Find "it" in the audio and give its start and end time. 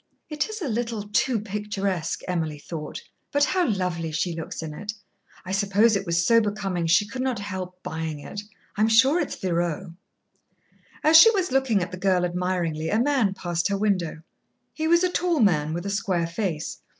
0.31-0.49, 4.73-4.93, 5.95-6.07, 8.19-8.41